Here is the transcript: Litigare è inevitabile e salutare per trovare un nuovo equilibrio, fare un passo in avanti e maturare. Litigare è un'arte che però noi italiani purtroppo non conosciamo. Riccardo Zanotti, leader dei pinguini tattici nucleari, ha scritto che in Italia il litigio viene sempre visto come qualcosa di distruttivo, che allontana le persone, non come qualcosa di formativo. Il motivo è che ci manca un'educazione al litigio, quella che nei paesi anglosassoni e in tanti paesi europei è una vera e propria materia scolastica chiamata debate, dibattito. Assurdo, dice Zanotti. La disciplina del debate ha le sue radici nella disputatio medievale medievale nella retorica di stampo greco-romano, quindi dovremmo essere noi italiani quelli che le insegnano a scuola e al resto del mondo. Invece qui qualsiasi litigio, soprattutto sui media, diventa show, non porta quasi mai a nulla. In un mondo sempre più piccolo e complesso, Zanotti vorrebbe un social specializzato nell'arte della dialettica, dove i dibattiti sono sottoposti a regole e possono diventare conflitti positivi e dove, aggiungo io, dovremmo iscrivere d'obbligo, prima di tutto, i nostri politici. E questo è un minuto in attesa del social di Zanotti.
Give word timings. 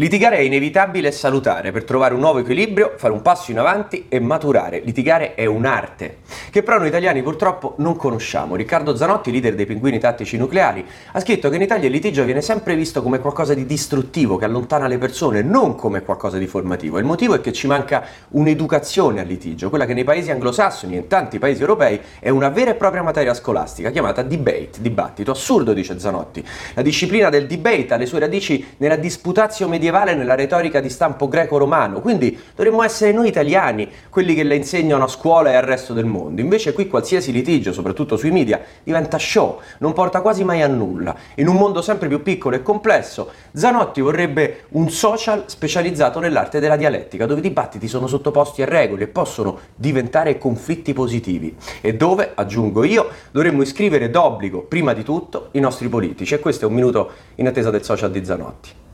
Litigare 0.00 0.36
è 0.36 0.42
inevitabile 0.42 1.08
e 1.08 1.10
salutare 1.10 1.72
per 1.72 1.82
trovare 1.82 2.14
un 2.14 2.20
nuovo 2.20 2.38
equilibrio, 2.38 2.92
fare 2.96 3.12
un 3.12 3.20
passo 3.20 3.50
in 3.50 3.58
avanti 3.58 4.06
e 4.08 4.20
maturare. 4.20 4.78
Litigare 4.84 5.34
è 5.34 5.44
un'arte 5.44 6.18
che 6.52 6.62
però 6.62 6.78
noi 6.78 6.86
italiani 6.86 7.20
purtroppo 7.20 7.74
non 7.78 7.96
conosciamo. 7.96 8.54
Riccardo 8.54 8.94
Zanotti, 8.94 9.32
leader 9.32 9.56
dei 9.56 9.66
pinguini 9.66 9.98
tattici 9.98 10.36
nucleari, 10.36 10.86
ha 11.10 11.18
scritto 11.18 11.48
che 11.48 11.56
in 11.56 11.62
Italia 11.62 11.86
il 11.86 11.92
litigio 11.92 12.22
viene 12.22 12.42
sempre 12.42 12.76
visto 12.76 13.02
come 13.02 13.18
qualcosa 13.18 13.54
di 13.54 13.66
distruttivo, 13.66 14.36
che 14.36 14.44
allontana 14.44 14.86
le 14.86 14.98
persone, 14.98 15.42
non 15.42 15.74
come 15.74 16.02
qualcosa 16.02 16.38
di 16.38 16.46
formativo. 16.46 16.98
Il 16.98 17.04
motivo 17.04 17.34
è 17.34 17.40
che 17.40 17.52
ci 17.52 17.66
manca 17.66 18.04
un'educazione 18.28 19.20
al 19.20 19.26
litigio, 19.26 19.68
quella 19.68 19.84
che 19.84 19.94
nei 19.94 20.04
paesi 20.04 20.30
anglosassoni 20.30 20.94
e 20.94 20.98
in 20.98 21.08
tanti 21.08 21.40
paesi 21.40 21.60
europei 21.60 22.00
è 22.20 22.28
una 22.28 22.50
vera 22.50 22.70
e 22.70 22.74
propria 22.76 23.02
materia 23.02 23.34
scolastica 23.34 23.90
chiamata 23.90 24.22
debate, 24.22 24.78
dibattito. 24.80 25.32
Assurdo, 25.32 25.72
dice 25.72 25.98
Zanotti. 25.98 26.46
La 26.74 26.82
disciplina 26.82 27.30
del 27.30 27.48
debate 27.48 27.94
ha 27.94 27.96
le 27.96 28.06
sue 28.06 28.20
radici 28.20 28.64
nella 28.76 28.94
disputatio 28.94 29.66
medievale 29.66 29.86
medievale 29.88 30.14
nella 30.14 30.34
retorica 30.34 30.80
di 30.80 30.90
stampo 30.90 31.28
greco-romano, 31.28 32.00
quindi 32.00 32.38
dovremmo 32.54 32.82
essere 32.82 33.12
noi 33.12 33.28
italiani 33.28 33.88
quelli 34.10 34.34
che 34.34 34.42
le 34.42 34.56
insegnano 34.56 35.04
a 35.04 35.08
scuola 35.08 35.50
e 35.50 35.54
al 35.54 35.62
resto 35.62 35.94
del 35.94 36.04
mondo. 36.04 36.40
Invece 36.40 36.72
qui 36.72 36.88
qualsiasi 36.88 37.32
litigio, 37.32 37.72
soprattutto 37.72 38.16
sui 38.16 38.30
media, 38.30 38.60
diventa 38.82 39.18
show, 39.18 39.60
non 39.78 39.92
porta 39.92 40.20
quasi 40.20 40.44
mai 40.44 40.62
a 40.62 40.66
nulla. 40.66 41.14
In 41.36 41.48
un 41.48 41.56
mondo 41.56 41.80
sempre 41.80 42.08
più 42.08 42.22
piccolo 42.22 42.56
e 42.56 42.62
complesso, 42.62 43.30
Zanotti 43.52 44.00
vorrebbe 44.00 44.64
un 44.70 44.90
social 44.90 45.44
specializzato 45.46 46.20
nell'arte 46.20 46.60
della 46.60 46.76
dialettica, 46.76 47.26
dove 47.26 47.40
i 47.40 47.42
dibattiti 47.42 47.88
sono 47.88 48.06
sottoposti 48.06 48.62
a 48.62 48.66
regole 48.66 49.04
e 49.04 49.08
possono 49.08 49.58
diventare 49.74 50.38
conflitti 50.38 50.92
positivi 50.92 51.56
e 51.80 51.94
dove, 51.94 52.32
aggiungo 52.34 52.84
io, 52.84 53.08
dovremmo 53.30 53.62
iscrivere 53.62 54.10
d'obbligo, 54.10 54.62
prima 54.62 54.92
di 54.92 55.02
tutto, 55.02 55.48
i 55.52 55.60
nostri 55.60 55.88
politici. 55.88 56.34
E 56.34 56.40
questo 56.40 56.66
è 56.66 56.68
un 56.68 56.74
minuto 56.74 57.10
in 57.36 57.46
attesa 57.46 57.70
del 57.70 57.82
social 57.82 58.10
di 58.10 58.24
Zanotti. 58.24 58.77